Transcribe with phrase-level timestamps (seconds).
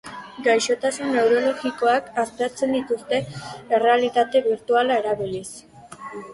[0.45, 3.21] Gaixotasun neurologikoak aztertzen dituzte
[3.81, 5.49] errealitate birtuala erabiliz.